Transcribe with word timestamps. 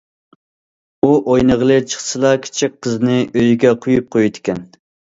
ئۇ 1.03 1.09
ئوينىغىلى 1.17 1.77
چىقسىلا 1.93 2.33
كىچىك 2.49 2.77
قىزىنى 2.83 3.23
ئۆيگە 3.31 3.79
قويۇپ 3.87 4.13
قويىدىكەن. 4.19 4.69